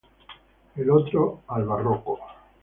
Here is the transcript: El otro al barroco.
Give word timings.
El 0.77 0.89
otro 0.89 1.41
al 1.49 1.65
barroco. 1.65 2.17